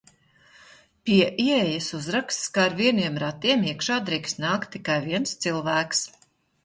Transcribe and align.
Pie 1.09 1.17
ieejas 1.43 1.89
uzraksts, 1.99 2.49
ka 2.55 2.65
ar 2.69 2.75
vieniem 2.81 3.21
ratiem 3.25 3.67
iekšā 3.73 4.01
drīkst 4.09 4.43
nākt 4.47 4.75
tikai 4.77 5.01
viens 5.09 5.37
cilvēks. 5.47 6.03